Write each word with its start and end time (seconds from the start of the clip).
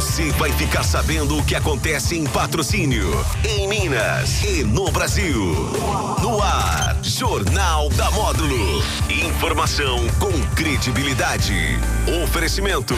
Você 0.00 0.30
vai 0.30 0.50
ficar 0.52 0.82
sabendo 0.82 1.36
o 1.36 1.44
que 1.44 1.54
acontece 1.54 2.16
em 2.16 2.24
patrocínio, 2.24 3.06
em 3.46 3.68
Minas 3.68 4.42
e 4.42 4.64
no 4.64 4.90
Brasil. 4.90 5.54
No 6.22 6.40
ar, 6.42 6.98
Jornal 7.02 7.90
da 7.90 8.10
Módulo. 8.10 8.82
Informação 9.10 9.98
com 10.18 10.32
credibilidade. 10.56 11.52
Oferecimento. 12.24 12.94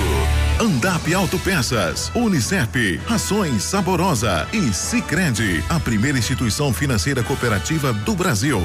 Andap 0.60 1.12
Autopeças, 1.12 2.12
Unicep, 2.14 2.98
Rações 3.04 3.64
Saborosa 3.64 4.46
e 4.52 4.72
Sicredi, 4.72 5.60
a 5.68 5.80
primeira 5.80 6.16
instituição 6.16 6.72
financeira 6.72 7.20
cooperativa 7.24 7.92
do 7.92 8.14
Brasil. 8.14 8.62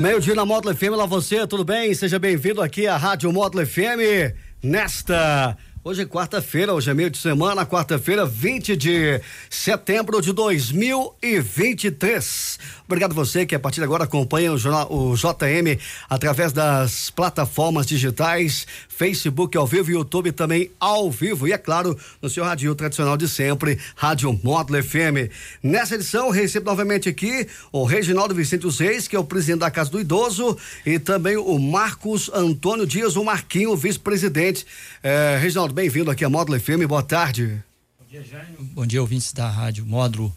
Meio-dia 0.00 0.34
na 0.34 0.44
Módulo 0.44 0.74
FM, 0.74 0.96
lá 0.96 1.06
você, 1.06 1.46
tudo 1.46 1.64
bem? 1.64 1.94
Seja 1.94 2.18
bem-vindo 2.18 2.60
aqui 2.60 2.88
à 2.88 2.96
Rádio 2.96 3.32
Módulo 3.32 3.64
FM 3.64 4.34
nesta 4.64 5.56
Hoje 5.86 6.00
é 6.00 6.06
quarta-feira, 6.06 6.72
hoje 6.72 6.90
é 6.90 6.94
meio 6.94 7.10
de 7.10 7.18
semana, 7.18 7.66
quarta-feira, 7.66 8.24
20 8.24 8.74
de 8.74 9.20
setembro 9.50 10.22
de 10.22 10.32
2023. 10.32 12.58
Obrigado 12.86 13.14
você 13.14 13.44
que 13.44 13.54
a 13.54 13.60
partir 13.60 13.80
de 13.80 13.84
agora 13.84 14.04
acompanha 14.04 14.50
o, 14.50 14.56
jornal, 14.56 14.90
o 14.90 15.14
JM 15.14 15.78
através 16.08 16.54
das 16.54 17.10
plataformas 17.10 17.86
digitais, 17.86 18.66
Facebook 18.88 19.54
ao 19.58 19.66
vivo 19.66 19.90
YouTube 19.90 20.32
também 20.32 20.70
ao 20.80 21.10
vivo. 21.10 21.46
E 21.46 21.52
é 21.52 21.58
claro, 21.58 21.94
no 22.22 22.30
seu 22.30 22.44
rádio 22.44 22.74
tradicional 22.74 23.18
de 23.18 23.28
sempre, 23.28 23.78
Rádio 23.94 24.32
Módulo 24.42 24.82
FM. 24.82 25.28
Nessa 25.62 25.96
edição, 25.96 26.30
recebo 26.30 26.64
novamente 26.64 27.10
aqui 27.10 27.46
o 27.70 27.84
Reginaldo 27.84 28.34
Vicente 28.34 28.66
Reis, 28.68 29.06
que 29.06 29.16
é 29.16 29.18
o 29.18 29.24
presidente 29.24 29.60
da 29.60 29.70
Casa 29.70 29.90
do 29.90 30.00
Idoso, 30.00 30.56
e 30.86 30.98
também 30.98 31.36
o 31.36 31.58
Marcos 31.58 32.30
Antônio 32.32 32.86
Dias, 32.86 33.16
o 33.16 33.24
Marquinho, 33.24 33.76
vice-presidente. 33.76 34.64
É, 35.02 35.36
Reginaldo, 35.38 35.73
bem-vindo 35.74 36.08
aqui 36.08 36.24
a 36.24 36.30
Módulo 36.30 36.58
FM, 36.58 36.86
boa 36.86 37.02
tarde. 37.02 37.60
Bom 37.98 38.06
dia, 38.08 38.22
Jair. 38.22 38.46
Bom 38.60 38.86
dia, 38.86 39.00
ouvintes 39.00 39.32
da 39.32 39.50
Rádio 39.50 39.84
Módulo, 39.84 40.32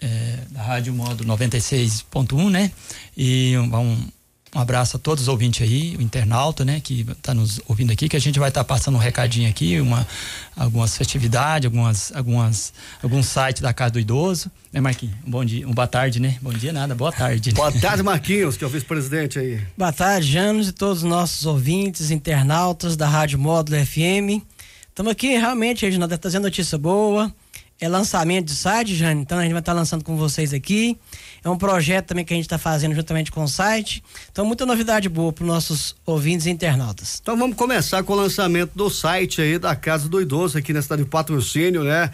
é, 0.00 0.38
da 0.48 0.62
Rádio 0.62 0.94
Módulo 0.94 1.28
96.1, 1.36 2.48
né? 2.48 2.70
E 3.16 3.58
um, 3.58 3.64
um, 3.64 4.08
um, 4.54 4.60
abraço 4.60 4.96
a 4.96 5.00
todos 5.00 5.22
os 5.22 5.28
ouvintes 5.28 5.62
aí, 5.62 5.96
o 5.96 6.00
internauta, 6.00 6.64
né? 6.64 6.78
Que 6.78 7.00
está 7.00 7.34
nos 7.34 7.60
ouvindo 7.66 7.90
aqui, 7.92 8.08
que 8.08 8.16
a 8.16 8.20
gente 8.20 8.38
vai 8.38 8.48
estar 8.48 8.62
tá 8.62 8.64
passando 8.64 8.94
um 8.94 9.00
recadinho 9.00 9.50
aqui, 9.50 9.80
uma, 9.80 10.06
algumas 10.54 10.96
festividades, 10.96 11.66
algumas, 11.66 12.12
algumas, 12.14 12.72
alguns 13.02 13.26
sites 13.26 13.60
da 13.60 13.74
Casa 13.74 13.94
do 13.94 13.98
Idoso, 13.98 14.52
né, 14.72 14.80
Marquinhos? 14.80 15.16
Um 15.26 15.30
bom 15.32 15.44
dia, 15.44 15.66
um 15.68 15.72
boa 15.72 15.88
tarde, 15.88 16.20
né? 16.20 16.38
Bom 16.40 16.52
dia 16.52 16.72
nada, 16.72 16.94
boa 16.94 17.10
tarde. 17.10 17.50
Boa 17.54 17.72
tarde, 17.72 18.04
Marquinhos, 18.04 18.56
que 18.56 18.62
é 18.62 18.68
o 18.68 18.70
vice-presidente 18.70 19.36
aí. 19.36 19.60
Boa 19.76 19.92
tarde, 19.92 20.30
Janos 20.30 20.68
e 20.68 20.72
todos 20.72 21.02
os 21.02 21.08
nossos 21.08 21.44
ouvintes, 21.44 22.12
internautas 22.12 22.96
da 22.96 23.08
Rádio 23.08 23.36
Módulo 23.36 23.76
FM. 23.84 24.48
Estamos 25.00 25.12
aqui 25.12 25.28
realmente, 25.28 25.86
Reginaldo, 25.86 26.18
trazendo 26.18 26.42
notícia 26.42 26.76
boa. 26.76 27.34
É 27.80 27.88
lançamento 27.88 28.48
de 28.48 28.54
site, 28.54 28.94
Jane, 28.94 29.22
então 29.22 29.38
a 29.38 29.42
gente 29.42 29.52
vai 29.52 29.60
estar 29.60 29.72
tá 29.72 29.78
lançando 29.78 30.04
com 30.04 30.14
vocês 30.14 30.52
aqui. 30.52 30.94
É 31.42 31.48
um 31.48 31.56
projeto 31.56 32.08
também 32.08 32.22
que 32.22 32.34
a 32.34 32.36
gente 32.36 32.44
está 32.44 32.58
fazendo 32.58 32.94
juntamente 32.94 33.32
com 33.32 33.42
o 33.42 33.48
site. 33.48 34.04
Então, 34.30 34.44
muita 34.44 34.66
novidade 34.66 35.08
boa 35.08 35.32
para 35.32 35.42
os 35.42 35.48
nossos 35.48 35.96
ouvintes 36.04 36.44
e 36.44 36.50
internautas. 36.50 37.18
Então, 37.22 37.34
vamos 37.34 37.56
começar 37.56 38.02
com 38.02 38.12
o 38.12 38.16
lançamento 38.16 38.72
do 38.74 38.90
site 38.90 39.40
aí 39.40 39.58
da 39.58 39.74
Casa 39.74 40.06
do 40.06 40.20
Idoso, 40.20 40.58
aqui 40.58 40.70
na 40.70 40.82
cidade 40.82 41.02
de 41.02 41.08
Patrocínio, 41.08 41.82
né? 41.82 42.10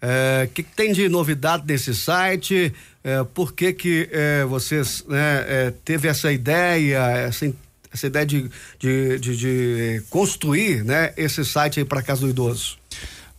O 0.00 0.06
é, 0.06 0.48
que, 0.54 0.62
que, 0.62 0.76
tem 0.76 0.92
de 0.92 1.08
novidade 1.08 1.64
nesse 1.66 1.92
site? 1.92 2.72
É, 3.02 3.24
por 3.34 3.52
que 3.52 3.72
que 3.72 4.08
é, 4.12 4.44
vocês 4.44 5.04
né, 5.08 5.44
é, 5.48 5.74
teve 5.84 6.06
essa 6.06 6.30
ideia, 6.30 7.00
essa 7.16 7.52
essa 7.92 8.06
ideia 8.06 8.26
de, 8.26 8.50
de, 8.78 9.18
de, 9.18 9.36
de 9.36 10.02
construir 10.10 10.84
né, 10.84 11.12
esse 11.16 11.44
site 11.44 11.84
para 11.84 12.02
casa 12.02 12.22
do 12.22 12.30
idoso? 12.30 12.78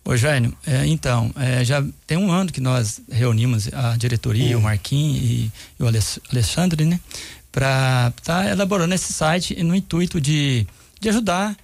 Ô, 0.03 0.15
Jânio, 0.15 0.55
é, 0.65 0.85
então, 0.87 1.31
é, 1.35 1.63
já 1.63 1.85
tem 2.07 2.17
um 2.17 2.31
ano 2.31 2.51
que 2.51 2.61
nós 2.61 3.01
reunimos 3.11 3.71
a 3.73 3.95
diretoria, 3.95 4.57
o 4.57 4.61
Marquinhos 4.61 5.17
e, 5.21 5.51
e, 5.79 5.83
o 5.83 5.87
Alexandre, 6.31 6.85
né, 6.85 6.99
para 7.51 8.11
estar 8.17 8.43
tá 8.43 8.49
elaborando 8.49 8.93
esse 8.95 9.13
site 9.13 9.61
no 9.63 9.75
intuito 9.75 10.19
de, 10.19 10.65
de 10.99 11.09
ajudar 11.09 11.55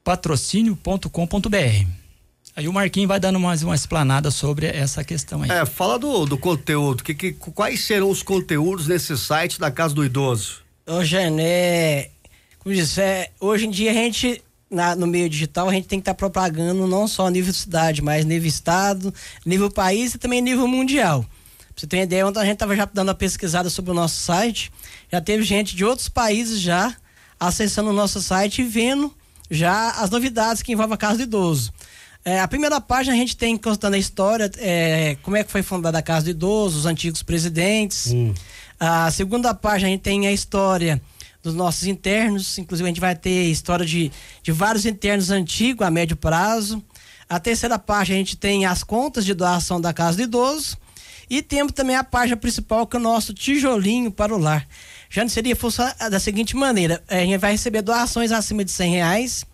patrocínio.com.br. 0.04 1.88
Aí 2.56 2.68
o 2.68 2.74
Marquinhos 2.74 3.08
vai 3.08 3.20
dando 3.20 3.40
mais 3.40 3.64
uma 3.64 3.74
explanada 3.74 4.30
sobre 4.30 4.68
essa 4.68 5.04
questão 5.04 5.42
aí. 5.42 5.50
É, 5.50 5.66
fala 5.66 5.98
do, 5.98 6.26
do 6.26 6.38
conteúdo. 6.38 7.04
Que, 7.04 7.16
que, 7.16 7.34
quais 7.34 7.84
serão 7.84 8.10
os 8.10 8.22
conteúdos 8.22 8.88
nesse 8.88 9.18
site 9.18 9.60
da 9.60 9.72
Casa 9.72 9.96
do 9.96 10.06
Idoso? 10.06 10.62
Ô, 10.86 11.04
Jane, 11.04 11.42
é, 11.42 12.10
como 12.60 12.76
disse, 12.76 13.02
é, 13.02 13.32
hoje 13.40 13.66
em 13.66 13.72
dia 13.72 13.90
a 13.90 13.94
gente, 13.94 14.44
na, 14.70 14.96
no 14.96 15.08
meio 15.08 15.28
digital, 15.28 15.68
a 15.68 15.74
gente 15.74 15.88
tem 15.88 16.00
que 16.00 16.04
estar 16.04 16.14
tá 16.14 16.18
propagando 16.18 16.86
não 16.86 17.08
só 17.08 17.26
a 17.26 17.32
nível 17.32 17.54
cidade, 17.54 18.04
mas 18.04 18.24
nível 18.24 18.48
estado, 18.48 19.12
nível 19.44 19.72
país 19.72 20.14
e 20.14 20.20
também 20.20 20.40
nível 20.40 20.68
mundial. 20.68 21.26
Pra 21.58 21.70
você 21.76 21.88
ter 21.88 21.98
uma 21.98 22.04
ideia, 22.04 22.28
ontem 22.28 22.40
a 22.40 22.46
gente 22.46 22.54
estava 22.54 22.76
já 22.76 22.86
dando 22.86 23.08
uma 23.08 23.16
pesquisada 23.16 23.68
sobre 23.68 23.90
o 23.90 23.96
nosso 23.96 24.22
site, 24.22 24.72
já 25.12 25.20
teve 25.20 25.44
gente 25.44 25.76
de 25.76 25.84
outros 25.84 26.08
países 26.08 26.60
já 26.60 26.96
acessando 27.40 27.90
o 27.90 27.94
nosso 27.94 28.22
site 28.22 28.62
e 28.62 28.66
vendo 28.66 29.12
já 29.50 29.92
as 29.92 30.10
novidades 30.10 30.62
que 30.62 30.72
envolvem 30.72 30.96
a 30.96 30.98
Casa 30.98 31.18
do 31.18 31.24
Idoso. 31.24 31.74
É, 32.26 32.40
a 32.40 32.48
primeira 32.48 32.80
página 32.80 33.16
a 33.16 33.20
gente 33.20 33.36
tem 33.36 33.58
contando 33.58 33.96
a 33.96 33.98
história, 33.98 34.50
é, 34.58 35.18
como 35.22 35.36
é 35.36 35.44
que 35.44 35.52
foi 35.52 35.62
fundada 35.62 35.98
a 35.98 36.02
Casa 36.02 36.26
do 36.26 36.30
Idoso, 36.30 36.80
os 36.80 36.86
antigos 36.86 37.22
presidentes. 37.22 38.12
Hum. 38.14 38.34
A 38.80 39.12
segunda 39.12 39.54
página 39.54 39.90
a 39.90 39.92
gente 39.92 40.02
tem 40.02 40.26
a 40.28 40.32
história 40.32 41.02
dos 41.42 41.54
nossos 41.54 41.86
internos, 41.86 42.58
inclusive 42.58 42.88
a 42.88 42.92
gente 42.92 43.02
vai 43.02 43.16
ter 43.16 43.50
história 43.50 43.86
de, 43.86 44.10
de 44.42 44.52
vários 44.54 44.86
internos 44.86 45.30
antigos 45.30 45.86
a 45.86 45.92
médio 45.92 46.16
prazo. 46.16 46.82
A 47.30 47.40
terceira 47.40 47.78
página 47.78 48.16
a 48.16 48.20
gente 48.20 48.38
tem 48.38 48.66
as 48.66 48.84
contas 48.84 49.26
de 49.26 49.34
doação 49.34 49.82
da 49.82 49.94
Casa 49.94 50.18
do 50.18 50.24
Idoso. 50.24 50.78
E 51.30 51.42
temos 51.42 51.74
também 51.74 51.96
a 51.96 52.04
página 52.04 52.38
principal, 52.38 52.86
que 52.86 52.96
é 52.96 53.00
o 53.00 53.04
nosso 53.04 53.34
tijolinho 53.34 54.12
para 54.12 54.34
o 54.34 54.38
lar. 54.38 54.68
Já 55.14 55.22
não 55.22 55.30
seria 55.30 55.56
funcionar 55.56 56.10
da 56.10 56.20
seguinte 56.20 56.56
maneira: 56.56 57.04
é, 57.08 57.22
a 57.22 57.26
gente 57.26 57.38
vai 57.38 57.52
receber 57.52 57.84
doações 57.84 58.32
acima 58.32 58.66
de 58.66 58.72
100 58.72 58.92
reais, 58.92 59.46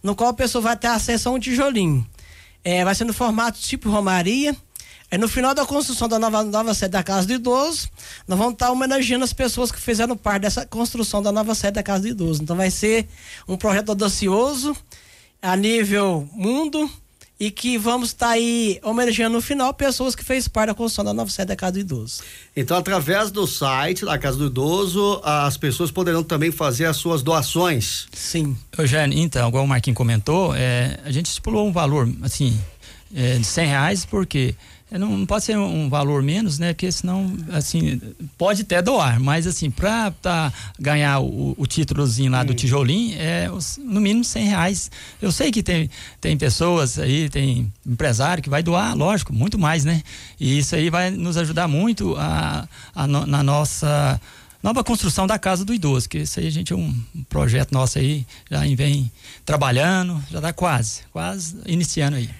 no 0.00 0.14
qual 0.14 0.30
a 0.30 0.32
pessoa 0.32 0.62
vai 0.62 0.76
ter 0.76 0.86
acesso 0.86 1.28
a 1.28 1.32
um 1.32 1.40
tijolinho. 1.40 2.06
É, 2.62 2.84
vai 2.84 2.94
ser 2.94 3.04
no 3.04 3.12
formato 3.12 3.58
tipo 3.58 3.90
Romaria. 3.90 4.56
É, 5.10 5.18
no 5.18 5.26
final 5.26 5.54
da 5.54 5.66
construção 5.66 6.06
da 6.06 6.18
nova, 6.18 6.44
nova 6.44 6.72
sede 6.72 6.92
da 6.92 7.02
Casa 7.02 7.26
do 7.26 7.32
Idoso, 7.32 7.88
nós 8.28 8.38
vamos 8.38 8.52
estar 8.52 8.70
homenageando 8.70 9.24
as 9.24 9.32
pessoas 9.32 9.72
que 9.72 9.80
fizeram 9.80 10.16
parte 10.16 10.42
dessa 10.42 10.66
construção 10.66 11.20
da 11.22 11.32
nova 11.32 11.54
sede 11.54 11.72
da 11.72 11.82
Casa 11.82 12.02
do 12.02 12.08
Idoso. 12.08 12.42
Então 12.42 12.54
vai 12.54 12.70
ser 12.70 13.08
um 13.48 13.56
projeto 13.56 13.88
audacioso 13.88 14.76
a 15.42 15.56
nível 15.56 16.28
mundo 16.32 16.88
e 17.40 17.50
que 17.50 17.78
vamos 17.78 18.08
estar 18.08 18.26
tá 18.26 18.32
aí 18.32 18.80
homenageando 18.82 19.36
no 19.36 19.40
final 19.40 19.72
pessoas 19.72 20.14
que 20.14 20.24
fez 20.24 20.48
parte 20.48 20.68
da 20.68 20.74
construção 20.74 21.04
da 21.04 21.14
nova 21.14 21.30
sede 21.30 21.48
da 21.48 21.56
Casa 21.56 21.72
do 21.72 21.78
Idoso. 21.78 22.22
Então, 22.56 22.76
através 22.76 23.30
do 23.30 23.46
site 23.46 24.04
da 24.04 24.18
Casa 24.18 24.36
do 24.36 24.46
Idoso, 24.46 25.20
as 25.22 25.56
pessoas 25.56 25.90
poderão 25.90 26.22
também 26.22 26.50
fazer 26.50 26.86
as 26.86 26.96
suas 26.96 27.22
doações. 27.22 28.08
Sim. 28.12 28.56
Eugênio, 28.76 29.18
então, 29.18 29.48
igual 29.48 29.64
o 29.64 29.68
Marquinhos 29.68 29.96
comentou, 29.96 30.54
é, 30.54 30.98
a 31.04 31.12
gente 31.12 31.26
estipulou 31.26 31.68
um 31.68 31.72
valor, 31.72 32.12
assim, 32.22 32.58
é, 33.14 33.36
de 33.36 33.44
cem 33.44 33.66
reais, 33.66 34.04
porque 34.04 34.48
é, 34.48 34.54
não, 34.96 35.18
não, 35.18 35.26
pode 35.26 35.44
ser 35.44 35.58
um 35.58 35.88
valor 35.88 36.22
menos, 36.22 36.58
né? 36.58 36.72
Porque 36.72 36.90
senão, 36.90 37.36
assim, 37.52 38.00
pode 38.38 38.62
até 38.62 38.80
doar, 38.80 39.20
mas 39.20 39.46
assim, 39.46 39.70
para 39.70 40.10
tá, 40.12 40.52
ganhar 40.78 41.18
o, 41.20 41.54
o 41.58 41.66
títulozinho 41.66 42.32
lá 42.32 42.42
do 42.42 42.54
tijolinho, 42.54 43.14
é 43.18 43.48
no 43.84 44.00
mínimo 44.00 44.24
cem 44.24 44.46
reais. 44.46 44.90
Eu 45.20 45.30
sei 45.30 45.50
que 45.50 45.62
tem, 45.62 45.90
tem 46.20 46.38
pessoas 46.38 46.98
aí, 46.98 47.28
tem 47.28 47.70
empresário 47.86 48.42
que 48.42 48.48
vai 48.48 48.62
doar, 48.62 48.96
lógico, 48.96 49.32
muito 49.32 49.58
mais, 49.58 49.84
né? 49.84 50.02
E 50.40 50.58
isso 50.58 50.74
aí 50.74 50.88
vai 50.88 51.10
nos 51.10 51.36
ajudar 51.36 51.68
muito 51.68 52.16
a, 52.16 52.66
a 52.94 53.06
no, 53.06 53.26
na 53.26 53.42
nossa 53.42 54.18
nova 54.62 54.82
construção 54.82 55.26
da 55.26 55.38
casa 55.38 55.64
do 55.64 55.74
idoso, 55.74 56.08
que 56.08 56.18
isso 56.18 56.40
aí 56.40 56.46
a 56.46 56.50
gente 56.50 56.72
é 56.72 56.76
um 56.76 56.94
projeto 57.28 57.72
nosso 57.72 57.98
aí, 57.98 58.26
já 58.50 58.60
vem 58.60 59.12
trabalhando, 59.44 60.22
já 60.30 60.38
está 60.38 60.52
quase, 60.52 61.02
quase 61.12 61.56
iniciando 61.66 62.16
aí. 62.16 62.30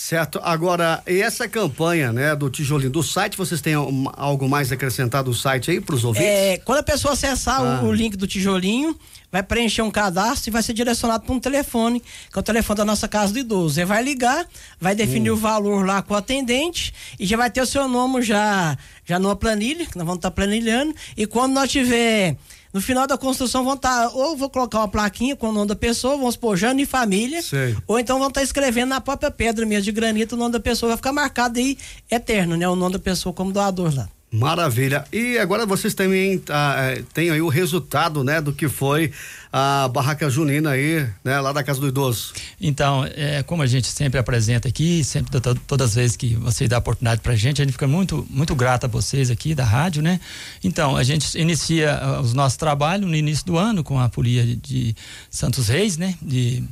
Certo. 0.00 0.40
Agora, 0.42 1.02
e 1.06 1.20
essa 1.20 1.46
campanha, 1.46 2.10
né, 2.10 2.34
do 2.34 2.48
tijolinho 2.48 2.90
do 2.90 3.02
site, 3.02 3.36
vocês 3.36 3.60
têm 3.60 3.74
algo 3.74 4.48
mais 4.48 4.72
acrescentado 4.72 5.30
do 5.30 5.36
site 5.36 5.70
aí 5.70 5.78
para 5.78 5.94
os 5.94 6.04
ouvintes? 6.04 6.26
É, 6.26 6.56
quando 6.64 6.78
a 6.78 6.82
pessoa 6.82 7.12
acessar 7.12 7.60
ah. 7.60 7.82
o, 7.82 7.88
o, 7.88 7.92
link 7.92 8.16
do 8.16 8.26
tijolinho, 8.26 8.98
vai 9.30 9.42
preencher 9.42 9.82
um 9.82 9.90
cadastro 9.90 10.48
e 10.48 10.52
vai 10.52 10.62
ser 10.62 10.72
direcionado 10.72 11.24
para 11.24 11.34
um 11.34 11.38
telefone, 11.38 12.00
que 12.00 12.38
é 12.38 12.40
o 12.40 12.42
telefone 12.42 12.78
da 12.78 12.84
nossa 12.86 13.06
casa 13.06 13.34
do 13.34 13.40
idoso. 13.40 13.74
Você 13.74 13.84
vai 13.84 14.02
ligar, 14.02 14.48
vai 14.80 14.94
definir 14.94 15.32
hum. 15.32 15.34
o 15.34 15.36
valor 15.36 15.84
lá 15.84 16.00
com 16.00 16.14
o 16.14 16.16
atendente 16.16 16.94
e 17.18 17.26
já 17.26 17.36
vai 17.36 17.50
ter 17.50 17.60
o 17.60 17.66
seu 17.66 17.86
nome 17.86 18.22
já, 18.22 18.78
já 19.04 19.18
numa 19.18 19.36
planilha, 19.36 19.84
que 19.84 19.98
nós 19.98 20.06
vamos 20.06 20.20
estar 20.20 20.30
tá 20.30 20.34
planilhando. 20.34 20.94
E 21.14 21.26
quando 21.26 21.52
nós 21.52 21.70
tiver 21.70 22.38
no 22.72 22.80
final 22.80 23.06
da 23.06 23.18
construção 23.18 23.64
vão 23.64 23.74
estar, 23.74 24.08
tá, 24.08 24.14
ou 24.14 24.36
vou 24.36 24.48
colocar 24.48 24.78
uma 24.78 24.88
plaquinha 24.88 25.34
com 25.34 25.48
o 25.48 25.52
nome 25.52 25.68
da 25.68 25.76
pessoa, 25.76 26.16
vamos 26.16 26.36
pôr 26.36 26.56
Jane 26.56 26.82
e 26.82 26.86
família, 26.86 27.42
Sei. 27.42 27.76
ou 27.86 27.98
então 27.98 28.18
vão 28.18 28.28
estar 28.28 28.40
tá 28.40 28.44
escrevendo 28.44 28.90
na 28.90 29.00
própria 29.00 29.30
pedra 29.30 29.66
mesmo 29.66 29.84
de 29.84 29.92
granito 29.92 30.34
o 30.34 30.38
nome 30.38 30.52
da 30.52 30.60
pessoa, 30.60 30.90
vai 30.90 30.96
ficar 30.96 31.12
marcado 31.12 31.58
aí 31.58 31.76
eterno, 32.10 32.56
né? 32.56 32.68
O 32.68 32.76
nome 32.76 32.92
da 32.92 32.98
pessoa 32.98 33.32
como 33.32 33.52
doador 33.52 33.94
lá. 33.94 34.08
Maravilha. 34.32 35.04
E 35.12 35.38
agora 35.38 35.66
vocês 35.66 35.92
também 35.92 36.40
ah, 36.50 36.94
têm 37.12 37.30
aí 37.30 37.42
o 37.42 37.48
resultado, 37.48 38.22
né, 38.22 38.40
do 38.40 38.52
que 38.52 38.68
foi 38.68 39.10
a 39.52 39.88
barraca 39.88 40.30
junina 40.30 40.70
aí, 40.70 41.04
né, 41.24 41.40
lá 41.40 41.52
da 41.52 41.64
Casa 41.64 41.80
do 41.80 41.88
Idoso. 41.88 42.32
Então, 42.60 43.04
é, 43.16 43.42
como 43.42 43.60
a 43.60 43.66
gente 43.66 43.88
sempre 43.88 44.20
apresenta 44.20 44.68
aqui, 44.68 45.02
sempre 45.02 45.40
todas 45.66 45.88
as 45.88 45.94
vezes 45.96 46.16
que 46.16 46.36
você 46.36 46.68
dá 46.68 46.78
oportunidade 46.78 47.20
pra 47.20 47.34
gente, 47.34 47.60
a 47.60 47.64
gente 47.64 47.72
fica 47.72 47.88
muito 47.88 48.24
muito 48.30 48.54
grato 48.54 48.84
a 48.84 48.88
vocês 48.88 49.30
aqui 49.30 49.52
da 49.52 49.64
rádio, 49.64 50.00
né? 50.00 50.20
Então, 50.62 50.96
a 50.96 51.02
gente 51.02 51.36
inicia 51.36 52.00
uh, 52.00 52.20
os 52.20 52.32
nossos 52.32 52.56
trabalhos 52.56 53.10
no 53.10 53.16
início 53.16 53.44
do 53.44 53.58
ano 53.58 53.82
com 53.82 53.98
a 53.98 54.08
folia 54.08 54.46
de 54.46 54.94
Santos 55.28 55.66
Reis, 55.66 55.96
né, 55.96 56.14
de 56.22 56.62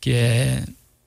que 0.00 0.12
é 0.12 0.64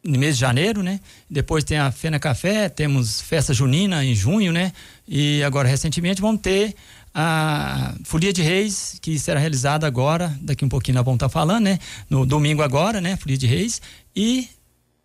no 0.08 0.18
mês 0.18 0.36
de 0.36 0.42
janeiro, 0.42 0.82
né? 0.82 1.02
Depois 1.30 1.66
tem 1.66 1.78
a 1.78 1.92
Fena 1.92 2.18
Café, 2.18 2.70
temos 2.70 3.20
festa 3.20 3.54
junina 3.54 4.06
em 4.06 4.16
junho, 4.16 4.54
né? 4.54 4.72
E 5.06 5.44
agora 5.44 5.68
recentemente 5.68 6.22
vamos 6.22 6.42
ter 6.42 6.74
a 7.14 7.94
Folia 8.06 8.32
de 8.32 8.42
Reis, 8.42 8.98
que 9.02 9.20
será 9.20 9.38
realizada 9.40 9.86
agora, 9.86 10.34
daqui 10.42 10.64
um 10.64 10.70
pouquinho 10.70 10.96
nós 10.96 11.04
vamos 11.04 11.18
estar 11.18 11.30
falando, 11.30 11.66
né? 11.66 11.78
No 12.10 12.26
domingo 12.26 12.62
agora, 12.62 13.02
né? 13.02 13.18
Folia 13.18 13.38
de 13.38 13.46
Reis 13.46 13.82
e 14.16 14.48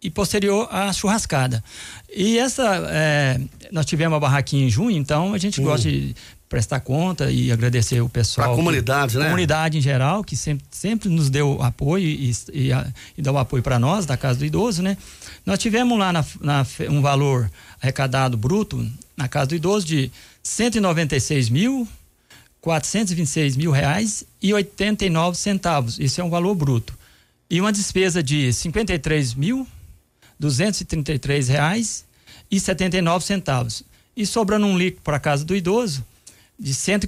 e 0.05 0.11
posterior 0.11 0.69
a 0.71 0.93
churrascada. 0.93 1.63
E 2.13 2.37
essa, 2.37 2.65
é, 2.91 3.41
nós 3.71 3.87
tivemos 3.87 4.17
a 4.17 4.21
barraquinha 4.21 4.67
em 4.67 4.71
junho, 4.71 4.97
então 4.97 5.33
a 5.33 5.39
gente 5.39 5.61
gosta 5.61 5.89
de 5.89 6.13
prestar 6.53 6.81
conta 6.81 7.31
e 7.31 7.51
agradecer 7.51 8.03
o 8.03 8.11
pessoal. 8.11 8.53
A 8.53 8.57
comunidade, 8.57 9.17
né? 9.17 9.23
A 9.25 9.29
comunidade 9.29 9.79
em 9.79 9.81
geral, 9.81 10.23
que 10.23 10.37
sempre, 10.37 10.67
sempre 10.71 11.09
nos 11.09 11.31
deu 11.31 11.63
apoio 11.63 12.07
e, 12.07 12.31
e, 12.53 12.69
e 13.17 13.23
dá 13.23 13.33
o 13.33 13.39
apoio 13.39 13.63
para 13.63 13.79
nós, 13.79 14.05
da 14.05 14.19
Casa 14.19 14.41
do 14.41 14.45
Idoso, 14.45 14.83
né? 14.83 14.99
Nós 15.47 15.59
tivemos 15.59 15.99
lá 15.99 16.13
na, 16.13 16.23
na, 16.43 16.67
um 16.91 17.01
valor 17.01 17.51
arrecadado 17.81 18.37
bruto 18.37 18.87
na 19.17 19.29
Casa 19.29 19.47
do 19.47 19.55
Idoso 19.55 19.87
de 19.87 20.13
196 20.43 21.49
mil 21.49 21.89
426 22.61 23.57
mil 23.57 23.71
reais 23.71 24.23
e 24.43 24.53
89 24.53 25.39
centavos. 25.39 25.99
Isso 25.99 26.21
é 26.21 26.25
um 26.25 26.29
valor 26.29 26.55
bruto. 26.55 26.93
E 27.49 27.63
uma 27.63 27.73
despesa 27.73 28.23
de 28.23 28.53
53 28.53 29.33
mil 29.33 29.67
233 30.39 31.49
reais 31.49 32.05
e 32.51 32.61
79 32.61 33.25
centavos. 33.25 33.83
E 34.15 34.27
sobrando 34.27 34.67
um 34.67 34.77
líquido 34.77 35.01
para 35.03 35.17
a 35.17 35.21
casa 35.21 35.47
do 35.47 35.57
idoso 35.57 36.05
de 36.59 36.75
cento 36.75 37.05
e 37.05 37.07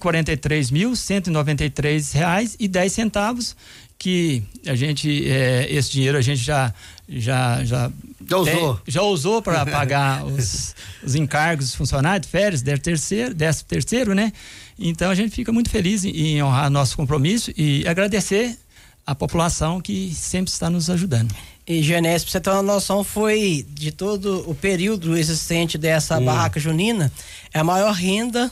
reais 2.13 2.57
e 2.59 2.67
dez 2.67 2.93
centavos 2.93 3.57
que 3.99 4.43
a 4.67 4.75
gente 4.75 5.31
é, 5.31 5.67
esse 5.71 5.93
dinheiro 5.93 6.19
a 6.19 6.21
gente 6.21 6.43
já 6.43 6.75
já 7.09 7.65
já 7.65 7.91
já 8.27 8.37
usou. 8.37 8.81
já 8.87 9.03
usou 9.03 9.43
para 9.43 9.65
pagar 9.67 10.25
os, 10.25 10.75
os 11.03 11.15
encargos 11.15 11.67
dos 11.67 11.75
funcionários 11.75 12.29
férias 12.29 12.63
décimo 12.63 12.83
terceiro 12.83 13.35
décimo 13.35 13.69
terceiro 13.69 14.15
né? 14.15 14.33
Então 14.79 15.11
a 15.11 15.15
gente 15.15 15.35
fica 15.35 15.53
muito 15.53 15.71
feliz 15.71 16.05
em, 16.05 16.11
em 16.11 16.43
honrar 16.43 16.69
nosso 16.69 16.97
compromisso 16.97 17.53
e 17.57 17.87
agradecer 17.87 18.59
a 19.07 19.15
população 19.15 19.81
que 19.81 20.13
sempre 20.15 20.51
está 20.51 20.71
nos 20.71 20.89
ajudando. 20.89 21.35
E 21.67 21.83
Genésio, 21.83 22.27
pra 22.27 22.33
você 22.33 22.41
ter 22.41 22.51
uma 22.51 22.63
noção, 22.63 23.05
foi 23.05 23.65
de 23.69 23.93
todo 23.93 24.49
o 24.49 24.55
período 24.55 25.17
existente 25.17 25.79
dessa 25.79 26.19
hum. 26.19 26.25
barraca 26.25 26.59
junina, 26.61 27.13
é 27.53 27.59
a 27.59 27.65
maior 27.65 27.93
renda 27.93 28.51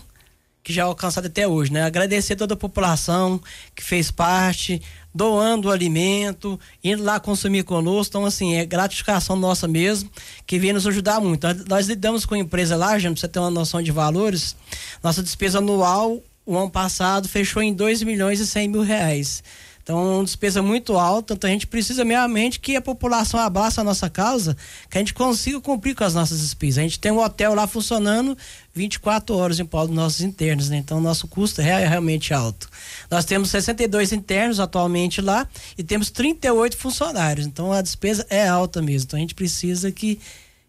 que 0.62 0.72
já 0.72 0.82
é 0.82 0.84
alcançada 0.84 1.26
até 1.26 1.46
hoje, 1.46 1.72
né? 1.72 1.82
Agradecer 1.82 2.36
toda 2.36 2.54
a 2.54 2.56
população 2.56 3.40
que 3.74 3.82
fez 3.82 4.10
parte, 4.10 4.80
doando 5.14 5.68
o 5.68 5.70
alimento, 5.70 6.58
indo 6.82 7.02
lá 7.02 7.18
consumir 7.18 7.64
conosco. 7.64 8.10
Então, 8.10 8.24
assim, 8.24 8.54
é 8.54 8.64
gratificação 8.64 9.36
nossa 9.36 9.66
mesmo, 9.66 10.10
que 10.46 10.58
vem 10.58 10.72
nos 10.72 10.86
ajudar 10.86 11.20
muito. 11.20 11.46
Nós 11.68 11.88
lidamos 11.88 12.24
com 12.24 12.34
a 12.34 12.38
empresa 12.38 12.76
lá, 12.76 12.98
gente, 12.98 13.14
pra 13.14 13.20
você 13.20 13.28
ter 13.28 13.38
uma 13.38 13.50
noção 13.50 13.82
de 13.82 13.90
valores. 13.90 14.56
Nossa 15.02 15.22
despesa 15.22 15.58
anual, 15.58 16.20
o 16.46 16.56
ano 16.56 16.70
passado, 16.70 17.28
fechou 17.28 17.62
em 17.62 17.72
2 17.72 18.02
milhões 18.02 18.40
e 18.40 18.46
100 18.46 18.68
mil 18.68 18.82
reais. 18.82 19.42
Então, 19.82 19.98
é 19.98 20.14
uma 20.16 20.24
despesa 20.24 20.62
muito 20.62 20.96
alta, 20.96 21.34
então 21.34 21.50
a 21.50 21.52
gente 21.52 21.66
precisa 21.66 22.04
realmente 22.04 22.60
que 22.60 22.76
a 22.76 22.80
população 22.80 23.40
abraça 23.40 23.80
a 23.80 23.84
nossa 23.84 24.08
causa, 24.08 24.56
que 24.88 24.96
a 24.96 25.00
gente 25.00 25.12
consiga 25.12 25.60
cumprir 25.60 25.96
com 25.96 26.04
as 26.04 26.14
nossas 26.14 26.40
despesas. 26.40 26.78
A 26.78 26.82
gente 26.82 27.00
tem 27.00 27.10
um 27.10 27.18
hotel 27.18 27.54
lá 27.54 27.66
funcionando 27.66 28.38
24 28.72 29.34
horas 29.36 29.58
em 29.58 29.64
prol 29.64 29.86
dos 29.86 29.96
nossos 29.96 30.20
internos, 30.20 30.68
né? 30.68 30.76
Então, 30.76 30.98
o 30.98 31.00
nosso 31.00 31.26
custo 31.26 31.60
é 31.60 31.86
realmente 31.86 32.32
alto. 32.32 32.68
Nós 33.10 33.24
temos 33.24 33.50
62 33.50 34.12
internos 34.12 34.60
atualmente 34.60 35.20
lá 35.20 35.48
e 35.76 35.82
temos 35.82 36.10
38 36.10 36.76
funcionários. 36.76 37.46
Então, 37.46 37.72
a 37.72 37.82
despesa 37.82 38.24
é 38.30 38.46
alta 38.46 38.80
mesmo. 38.80 39.06
Então, 39.08 39.18
a 39.18 39.20
gente 39.20 39.34
precisa 39.34 39.90
que 39.90 40.20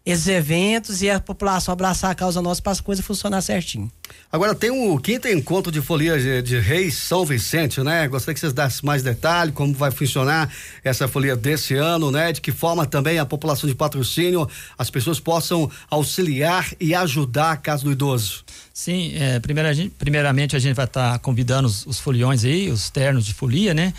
esses 0.04 0.28
eventos 0.28 1.00
e 1.00 1.08
a 1.08 1.18
população 1.18 1.72
abraçar 1.72 2.10
a 2.10 2.14
causa 2.14 2.42
nossa 2.42 2.60
para 2.60 2.72
as 2.72 2.80
coisas 2.80 3.04
funcionar 3.04 3.40
certinho. 3.40 3.90
Agora 4.30 4.54
tem 4.54 4.70
o 4.70 4.98
quinto 4.98 5.26
encontro 5.28 5.72
de 5.72 5.80
folia 5.80 6.18
de, 6.18 6.42
de, 6.42 6.58
Reis 6.58 6.94
São 6.94 7.24
Vicente, 7.24 7.80
né? 7.80 8.06
Gostaria 8.06 8.34
que 8.34 8.40
vocês 8.40 8.52
dessem 8.52 8.80
mais 8.84 9.02
detalhes 9.02 9.54
como 9.54 9.72
vai 9.72 9.90
funcionar 9.90 10.52
essa 10.82 11.08
folia 11.08 11.34
desse 11.34 11.74
ano, 11.74 12.10
né? 12.10 12.32
De 12.32 12.42
que 12.42 12.52
forma 12.52 12.84
também 12.84 13.18
a 13.18 13.24
população 13.24 13.66
de 13.66 13.74
patrocínio, 13.74 14.46
as 14.76 14.90
pessoas 14.90 15.18
possam 15.18 15.70
auxiliar 15.88 16.70
e 16.78 16.94
ajudar 16.94 17.52
a 17.52 17.56
casa 17.56 17.84
do 17.84 17.92
idoso. 17.92 18.44
Sim, 18.74 19.14
é, 19.14 19.40
primeiramente 19.40 20.54
a 20.54 20.58
gente 20.58 20.74
vai 20.74 20.84
estar 20.84 21.12
tá 21.12 21.18
convidando 21.18 21.66
os, 21.66 21.86
os 21.86 21.98
foliões 21.98 22.44
aí, 22.44 22.68
os 22.70 22.90
ternos 22.90 23.24
de 23.24 23.32
folia, 23.32 23.72
né? 23.72 23.94